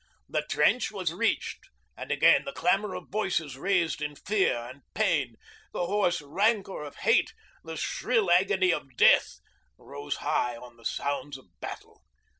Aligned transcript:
The 0.27 0.41
trench 0.41 0.91
was 0.91 1.13
reached, 1.13 1.69
and 1.95 2.09
again 2.09 2.43
the 2.43 2.51
clamour 2.53 2.95
of 2.95 3.09
voices 3.11 3.55
raised 3.55 4.01
in 4.01 4.15
fear 4.15 4.55
and 4.57 4.81
pain, 4.95 5.35
the 5.73 5.85
hoarse 5.85 6.23
rancour 6.23 6.81
of 6.83 6.95
hate, 6.95 7.35
the 7.63 7.77
shrill 7.77 8.31
agony 8.31 8.73
of 8.73 8.97
death, 8.97 9.37
rose 9.77 10.15
high 10.15 10.57
on 10.57 10.75
the 10.77 10.85
sounds 10.85 11.37
of 11.37 11.45
battle. 11.59 12.01